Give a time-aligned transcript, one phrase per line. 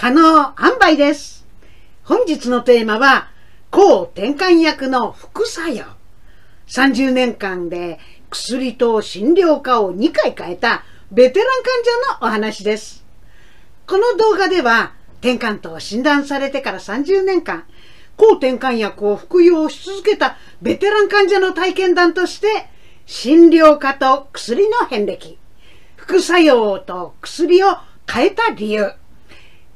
[0.00, 1.46] 可能販売です。
[2.04, 3.28] 本日のテーマは、
[3.70, 5.84] 抗転換薬の副作用。
[6.68, 7.98] 30年間で
[8.30, 13.04] 薬と診療科を2回変えたベテラン患者のお話です。
[13.86, 17.64] この動画では、転換と診断されてから30年間、
[18.16, 22.70] 抗転換薬を服用し続けたベテラン患者の体験談として、
[23.04, 25.36] 診療科と薬の遍歴、
[25.96, 27.76] 副作用と薬を
[28.10, 28.94] 変えた理由、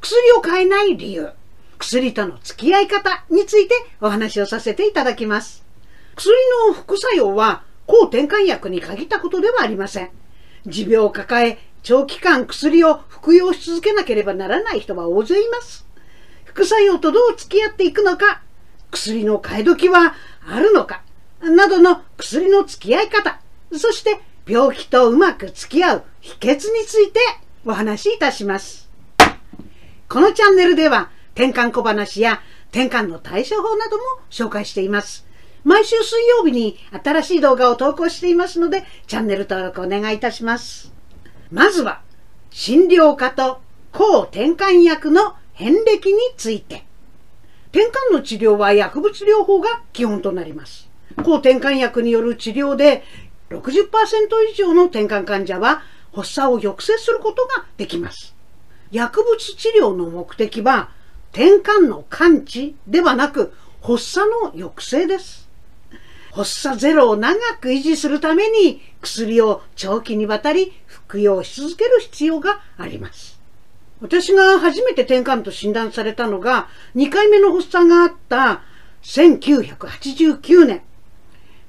[0.05, 1.31] 薬を変えない理由、
[1.79, 5.65] 薬との付き合い方についてお話をさせていただきます。
[6.15, 6.37] 薬
[6.69, 10.11] の副作用は抗転換薬に限ったことではありません。
[10.67, 15.87] 持病を抱え、長期間薬を服用し続けなければならない人は大勢います。
[16.45, 18.43] 副作用とどう付き合っていくのか、
[18.91, 20.15] 薬の替え時は
[20.47, 21.03] あるのか、
[21.41, 23.41] などの薬の付き合い方、
[23.73, 27.21] そして病気とうまく付き合う秘訣について
[27.65, 28.84] お話しいたします。
[30.15, 35.27] このチャンネルでは転換小話や転換の対処法なども紹介しています。
[35.65, 40.93] 毎週水曜日に新しい動画を投稿していますので、チャンネル登録お願いいたします。
[41.51, 42.01] まずは、
[42.51, 46.87] 診療科と抗転換薬の遍歴について。
[47.73, 50.89] 転換の治療は薬物療法が基本となります。
[51.25, 53.03] 抗転換薬による治療で
[53.51, 53.59] 60%
[54.53, 55.83] 以上の転換患者は
[56.15, 58.34] 発作を抑制することができます。
[58.95, 60.89] 薬物治療の目的は
[61.33, 65.49] 転換の完治ではなく発作の抑制です。
[66.31, 73.41] 発作ゼロを長く維持するために薬を長期にわたり服用し続ける必要があります。
[74.01, 78.63] 私が初めて転換と診断されたのが2回目の発作があった
[79.03, 80.83] 1989年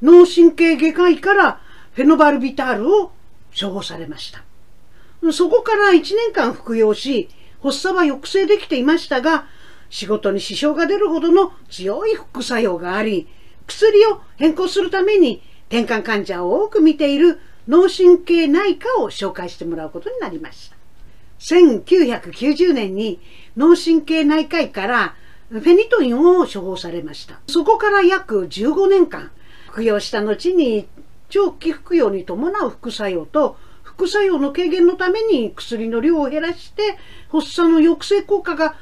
[0.03, 1.59] 脳神経外科医から
[1.93, 3.11] フェノバルビタールを
[3.59, 4.43] 処方されました。
[5.33, 7.29] そこから1年間服用し
[7.61, 9.45] 発作は抑制できていましたが
[9.89, 13.27] 仕事に支障が出るほどの強い副作用があり
[13.67, 20.75] 薬を変更するために転換患者を多く見ている脳神経内科を紹介してもらうことになりました。
[21.39, 23.19] 1990年に
[23.57, 25.15] 脳神経内科医から
[25.49, 27.39] フェニトインを処方されました。
[27.47, 29.31] そこから約15年間
[29.67, 30.87] 服用した後に
[31.29, 33.57] 長期服用に伴う副作用と
[33.97, 36.97] 副作用の軽減のために薬の量を減らして
[37.31, 38.75] 発作の抑制効果が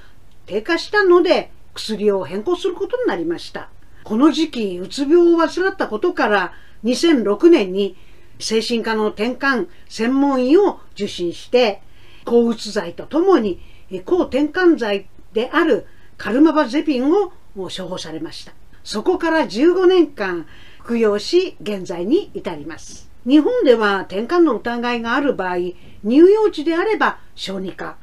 [0.46, 3.70] 低下したので薬を変更することになりました。
[4.04, 6.54] この時期、うつ病を患ったことから、
[6.84, 7.96] 2006年に
[8.40, 11.82] 精神科の転換専門医を受診して、
[12.26, 13.62] 抗うつ剤とともに
[14.06, 15.88] 抗転換剤である
[16.18, 18.54] カルマバゼピンを処方されました。
[18.84, 20.46] そこから15年間
[20.80, 23.13] 服用し、現在に至ります。
[23.26, 25.56] 日本では転換の疑いがある場合、
[26.04, 27.98] 乳幼児であれば小児科、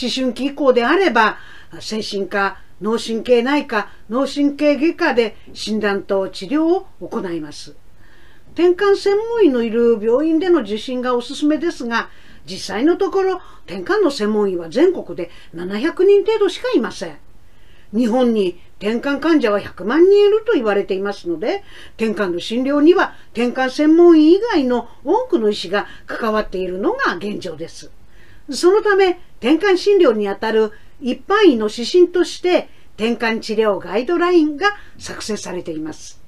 [0.00, 1.38] 思春期以降であれば
[1.80, 7.74] 精神科、脳神経内科、脳神経外科で診断と治療を行います。
[8.52, 12.10] 転換専門医のいる病院での受診がおすすめですが、
[12.46, 17.18] 実際のところ転換の専門医は全国で700人程度しかいません。
[17.94, 21.64] 日本に転換患者は100万人いると言われていますので、
[21.96, 27.90] 転換の診療には転換専門医以外の多くの医師が関わっているのが現状です。
[28.50, 36.20] そのため、転換診療にあたる一般医の指針として転換治療ガイドラインが作成されています。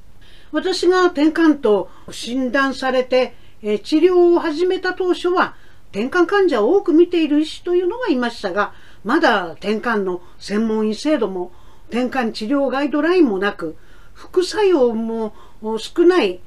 [0.50, 5.54] 私が転換と診断されて治療を始めた当初は
[5.90, 8.72] 転換患者を多く見ている医師というのがいましたが、
[9.04, 11.52] まだ転換の専門医制度も
[11.90, 13.76] 転換治療ガイドラインもなく、
[14.14, 15.32] 副作用も
[15.78, 16.40] 少ない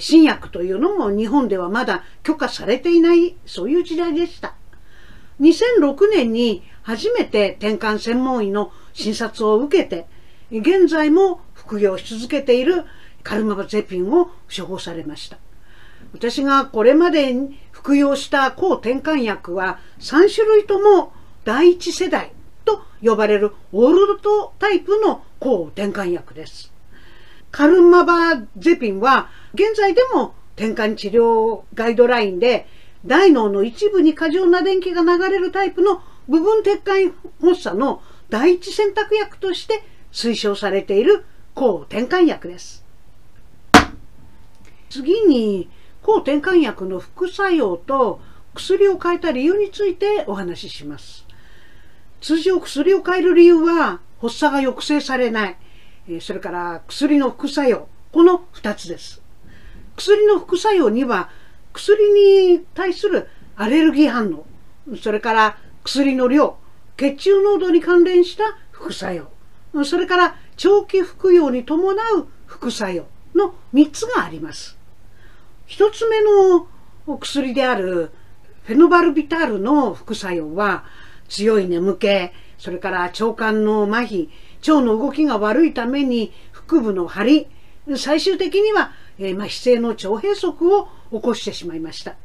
[0.00, 4.54] 新薬というのも日本ではまだ許可されていないそういう時代でした。
[5.40, 10.06] 2006年に初めて転換専門医の診察を受けて、
[10.50, 12.84] 現在も服用し続けている
[13.22, 15.38] カルマバゼピンを処方されました。
[16.12, 17.34] 私がこれまで
[17.72, 21.12] 服用した抗転換薬は3種類とも
[21.44, 22.32] 第一世代
[23.04, 26.72] 呼ばれるオルドタイプの抗転換薬です。
[27.50, 32.66] カルマバゼピンは現在でも転換治療ガイドラインで
[33.06, 41.24] 大脳の一部に過剰な電気が流れるタイプの部分撤回発作の第一選択薬として推奨されている
[41.54, 42.84] 抗転換薬です。
[44.88, 45.68] 次に
[46.02, 48.20] 抗転換薬の副作用と
[48.54, 51.23] 薬を変えた理由についてお話しします。
[52.24, 55.56] 通常薬を変える理由は発作が抑制されない、
[56.22, 59.20] それから薬の副作用、この2つです。
[59.94, 61.28] 薬の副作用には
[61.74, 64.46] 薬に対するアレルギー反応、
[64.96, 66.56] それから薬の量、
[66.96, 73.04] 血中濃度に関連した副作用、それから長期服用に伴う副作用
[73.34, 74.78] の3つがあります。
[75.68, 76.66] 1つ目の
[77.18, 78.12] 薬である
[78.62, 80.86] フェノバルビタールの副作用は
[81.28, 84.28] 強い眠気、それから腸管の麻痺、
[84.66, 92.16] 腸の動きが悪いために腹部の張り、最終的には、えー、麻痺性の腸閉塞を起こしてしまいました。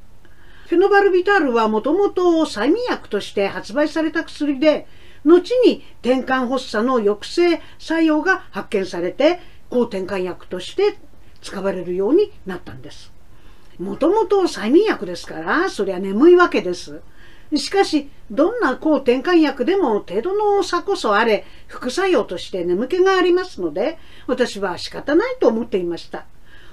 [0.67, 4.87] フェノバルビタールはもともと催眠薬として発売された薬で、
[5.25, 10.97] 後に転換発作の抑制作用が発見されて、抗転換薬として
[11.41, 13.11] 使われるようになったんです。
[13.79, 17.01] もともと催眠薬ですから、そりゃ眠いわけです。
[17.57, 23.97] しかし、どんな抗転換薬でも程度の差こそあれ、副作用として眠気がありますので、
[24.27, 26.25] 私は仕方ないと思っていました。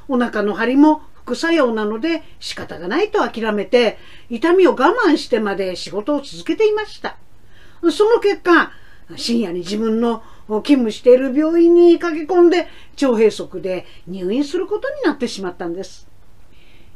[0.08, 7.16] お腹の張りも副作用なので仕方がないと諦めて、痛みを我慢してまで仕事を続けていました。
[7.90, 8.72] その結果、
[9.16, 12.68] 深夜に自分の勤務している病院に駆け込んで
[13.00, 16.08] 腸閉塞で入院することになってしまったんです。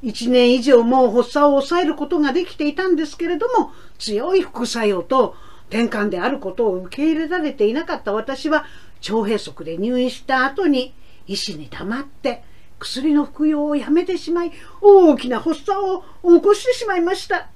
[0.03, 5.35] 1年以上も発作を抑えることができていたんですけれども強い副作用と
[5.69, 8.65] 転換であることを受け入れられていなかった私は
[9.09, 10.95] 腸閉塞で入院した後に
[11.27, 12.43] 医師に黙って
[12.79, 17.49] 薬の服用をやめてしまい大きな発作を起こしてしまいました。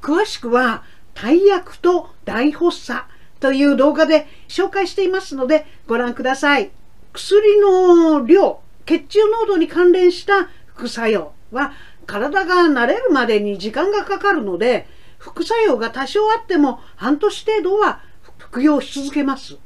[0.00, 0.82] 詳しくは
[1.14, 3.04] 大役と大発作
[3.38, 6.70] という動画で紹介していますのでご覧ください。
[7.12, 11.35] 薬の量血中濃度に関連した副作用。
[11.56, 11.72] は
[12.06, 14.86] 体が慣れるまでに時間がかかるので
[15.18, 18.00] 副作用が多少あっても半年程度は
[18.38, 19.58] 服用し続けます。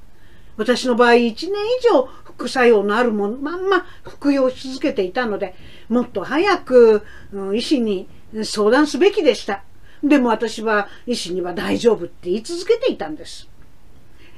[0.57, 5.55] 私の場合1年以上副作用のあるものまんま服用し続けていたので
[5.89, 7.03] もっと早く、
[7.33, 8.09] うん、医師に
[8.45, 9.65] 相談すべきでした。
[10.03, 13.49] でも私は医師には大丈夫って言い続けていたんです。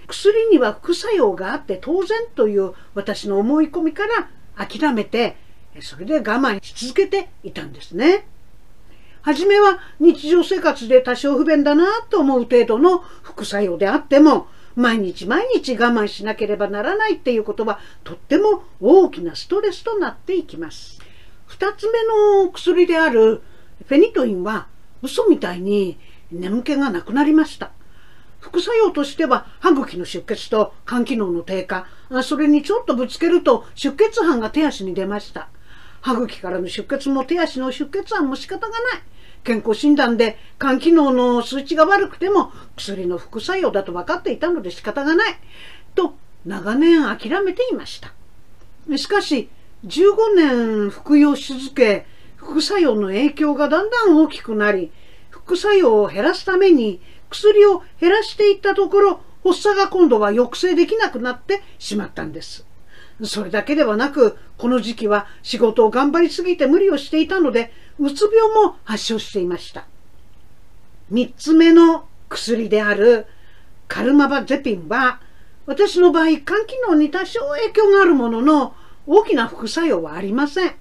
[0.08, 5.37] 薬には副作用があって当然という私の思い込みから諦めて
[5.81, 8.27] それで我慢し続けていたんですね。
[9.23, 21.01] はじめは日常生活で多少不便だなと思う程度の副作用であっても、毎日毎日我慢しなければならないっていうことはとっても大きなストレスとなっていきます。
[21.47, 21.99] 二つ目
[22.43, 23.43] の薬である
[23.87, 24.67] フェニトインは
[25.03, 25.99] 嘘みたいに
[26.31, 27.71] 眠気がなくなりました。
[28.41, 31.87] 副作用としては歯茎の出血と肝機能の低下、
[32.25, 35.49] それにちょっとぶつけると出血斑が手足に出ました。
[36.02, 38.81] 歯茎からの出血も手足の出血案も仕方がない。
[39.44, 45.38] 健康診断で肝機能の数値が悪くても薬の副作用だと分かっていたので仕方がない。
[45.94, 46.14] と
[46.44, 48.12] 長年諦めていました。
[48.96, 49.49] しかし
[49.87, 52.04] 15年服用し続け
[52.37, 54.90] 副作用の影響がだんだん大きくなり
[55.31, 57.00] 副作用を減らすために
[57.31, 62.66] 薬を減らしていったところ発作が今度は抑制できなくなってしまったんです。
[63.25, 69.87] それだけではなく、この時期は仕事を頑張りすぎて無理をしていたので、うつ病も発症していました。
[71.11, 73.27] 三つ目の薬である
[73.87, 75.21] カルマバゼピンは、
[75.67, 78.75] 私の場合、肝機能に多少影響があるものの、
[79.07, 80.75] 大きな副作用はありません。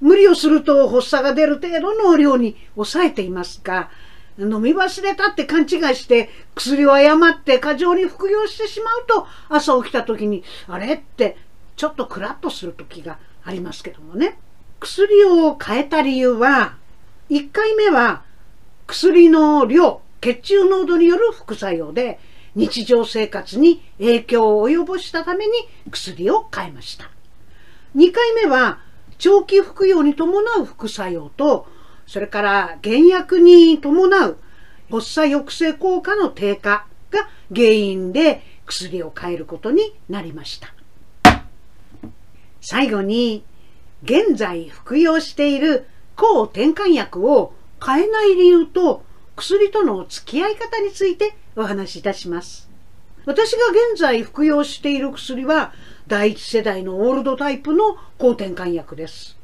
[0.00, 3.90] 無理をすると発作が出る程度の量に抑えていますが、
[4.38, 10.94] 飲み忘れたって勘違いして薬を誤って過剰に服用してしまうと朝起きた時にあれ？
[10.94, 11.36] って
[11.78, 14.36] ちょっとクラッとする時がありますけどもね。
[14.80, 16.76] 薬を変えた理由は、
[17.30, 18.24] 1回目は
[18.88, 22.18] 薬の量、血中濃度による副作用で
[22.56, 25.52] 日常生活に影響を及ぼしたために
[25.92, 27.10] 薬を変えました。
[27.94, 28.80] 2回目は
[29.18, 31.68] 長期服用に伴う副作用と、
[32.08, 34.38] それから原薬に伴う
[34.90, 40.77] 発作抑制効果の低下が原因で薬を変えることになりました。
[42.60, 43.44] 最後に、
[44.02, 45.86] 現在服用している
[46.16, 47.52] 抗転換薬を
[47.84, 49.04] 変えない理由と
[49.36, 52.68] 薬との付き合い方についてお話しいたします。
[53.26, 53.58] 私が
[53.92, 55.72] 現在服用している薬は
[56.06, 59.36] 第一世代のオールドタイプの抗転換薬です。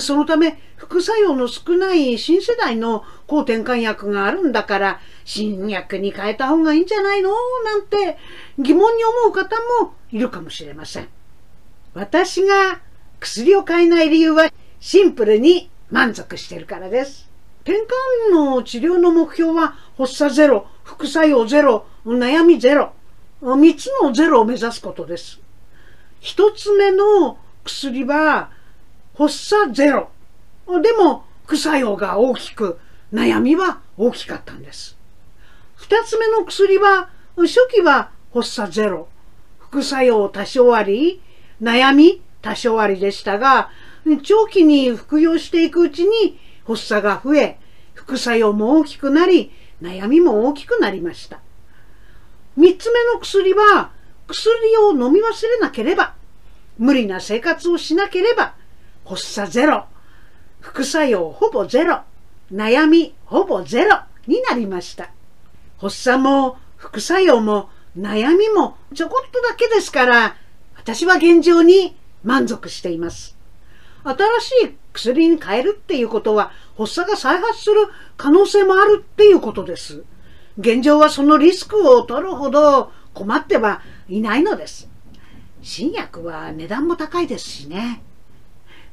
[0.00, 7.30] そのため副作用の少ない新世代の抗転換薬があるんだから新薬に変えた方がいいんじゃないの？
[7.64, 8.18] なんて
[8.58, 11.08] 疑問に思う方もいるかもしれません。
[11.98, 12.80] 私が
[13.18, 17.28] 薬を買えない理由はシンプルに満足してるからです。
[17.62, 17.78] 転
[18.30, 22.92] 換の治療の目標は発作ゼロ、副作用ゼロ、悩みゼロ、
[23.42, 25.40] 3つのゼロを目指すことです。
[26.20, 28.50] 1つ目の薬は
[29.16, 30.10] 発作ゼロ。
[30.80, 32.78] でも副作用が大きく
[33.12, 34.96] 悩みは大きかったんです。
[35.74, 39.08] 二つ目の薬は、初期は発作ゼロ、
[39.58, 41.22] 副作用多少あり、
[41.62, 43.70] 悩み多少ありでしたが、
[44.22, 47.58] 長期に服用していくうちに発作が増え、
[47.94, 51.40] 副作用も大きくなり、悩みも大きくなりました。
[52.56, 53.92] 三つ目の薬は、
[54.26, 56.14] 薬を飲み忘れなければ、
[56.78, 58.54] 無理な生活をしなければ、
[59.04, 59.86] 発作ゼロ、
[60.60, 62.02] 副作用ほぼゼロ、
[62.52, 65.10] 悩みほぼゼロになりました。
[65.80, 70.36] 発作も副作用も悩みもちょこっとだけですから、
[70.88, 73.36] 私は現状に満足しています。
[74.04, 80.02] 新しい薬に変えるっていうことは発作が再発する可能性もあるっていうことです。
[80.56, 84.88] 現状はそのリスクを取るほど困ってはいないのです。
[85.60, 88.02] 新薬は値段も高いですしね。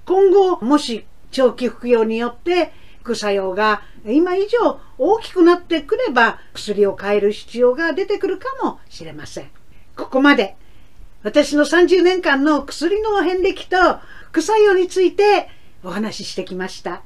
[0.06, 2.74] 今後、もし長期服用によって
[3.04, 9.50] 副作用が今以上大きくなってくれば薬を変える必要が出てくるかもしれません。
[9.96, 10.58] ここまで
[11.26, 13.78] 私の30年間の薬の遍歴と
[14.28, 15.50] 副作用について
[15.84, 17.02] お話ししてきました。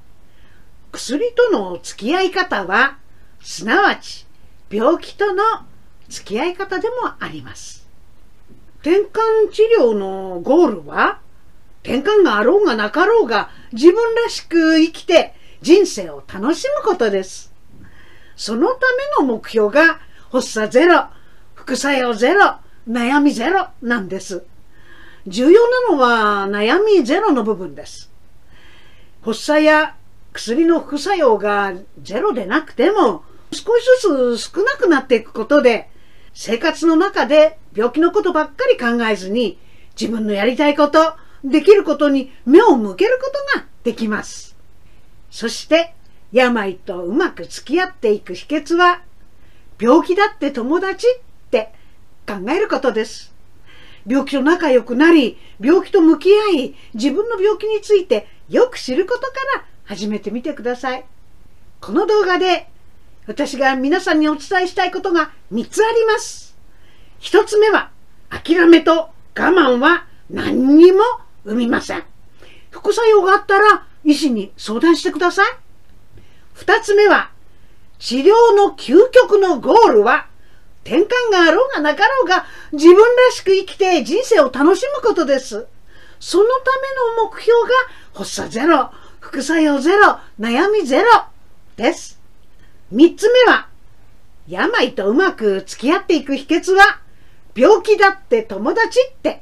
[0.91, 2.97] 薬との付き合い方は、
[3.41, 4.27] すなわち
[4.69, 5.41] 病気との
[6.09, 7.87] 付き合い方でもあります。
[8.81, 11.21] 転換治療のゴールは、
[11.83, 17.53] 転換があろうがなかろうが自分らしく生きて人生を楽しむことです。
[18.35, 18.85] そのた
[19.21, 21.05] めの目標が発作ゼロ、
[21.55, 22.57] 副作用ゼロ、
[22.89, 24.43] 悩みゼロなんです。
[25.27, 28.09] 重要なのは悩みゼロの部分です。
[29.21, 29.95] 発作や
[30.33, 35.89] 薬の副作用がゼロでなくても少しずつ少なくなっていくことで
[36.33, 39.59] 生活の中で病気のことばっかり考えずに
[39.99, 44.55] 自分のやりたいこと、できることに目を向けることができます。
[45.29, 45.93] そして
[46.31, 49.01] 病とうまく付き合っていく秘訣は
[49.79, 51.73] 病気だって友達って
[52.29, 53.33] 考えることです。
[54.05, 61.05] 病気と仲良くなり、病気と向き合い、自分の病気についてよく知ることから始めてみてください。
[61.81, 62.69] この動画で
[63.25, 66.55] 私が皆さんにお伝えしたいことが3つあります。
[67.21, 67.89] 1つ目は、
[68.29, 71.01] 諦めと我慢は何にも
[71.45, 72.03] 生みません。
[72.69, 75.45] 副作用があったら医師に相談してください。
[76.57, 77.31] 2つ目は、
[77.97, 80.28] 治療の究極のゴールは
[80.83, 85.67] 転換があろうがなかろうが自分らしく生きて人生を楽しむことです。
[86.19, 86.71] そのた
[87.15, 87.69] めの目標が
[88.13, 91.05] 発作ゼロ、副作用ゼロ、悩みゼロ
[91.77, 92.19] です。
[92.91, 93.67] 三つ目は、
[94.47, 96.99] 病とうまく付き合っていく秘訣は、
[97.55, 99.41] 病気だって友達って、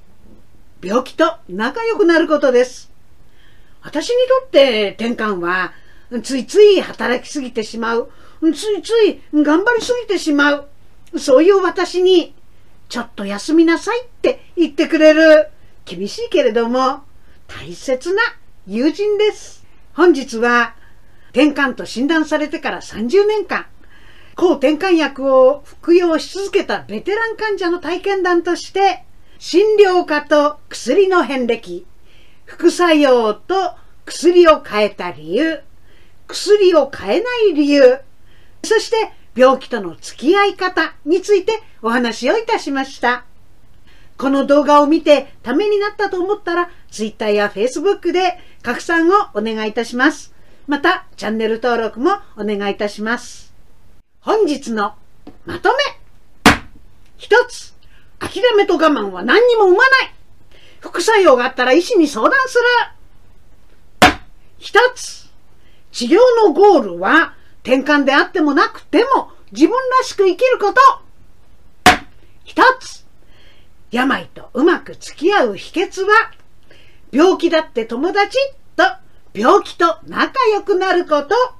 [0.84, 2.92] 病気と仲良くなることです。
[3.82, 5.74] 私にとって転換は、
[6.24, 8.12] ついつい働きすぎてしまう、
[8.54, 10.68] ついつい頑張りすぎてしまう、
[11.16, 12.34] そういう私に、
[12.90, 15.50] ちょっと休みなさいって言ってくれる、
[15.86, 17.04] 厳しいけれども、
[17.48, 18.22] 大切な
[18.66, 19.66] 友人です。
[19.94, 20.76] 本日は、
[21.30, 23.68] 転換と診断されてから30年間、
[24.36, 29.04] 抗転換薬を服用し続けたベテラン患者の体験談として、
[29.40, 31.86] 診療科と薬の遍歴、
[32.46, 35.62] 副作用と薬を変えた理由、
[36.28, 38.00] 薬を変えない理由、
[38.64, 43.24] そして病気との付き合い方についてお話をいたしました。
[44.18, 50.34] この動画を見てためになったと思ったら Twitter や Facebook で拡散をお願いいたします。
[50.66, 53.54] またチャンネル登録もお願いいたします。
[54.22, 54.96] 本日の
[55.46, 55.76] まとめ
[57.18, 57.76] 一つ
[58.20, 59.88] 諦めと我慢は何にも生まない
[60.80, 62.58] 副作用があったら医師に相談す
[64.04, 64.12] る
[64.58, 65.30] 一つ
[65.92, 67.37] 治療のゴールは
[67.68, 70.80] 転換であってもなくても自分らしく生きること。
[72.46, 73.06] 一つ
[73.92, 76.32] 病とうまく付き合う秘訣は
[77.12, 78.38] 病気だって友達
[78.78, 78.84] と
[79.34, 81.57] 病気と仲良くなること。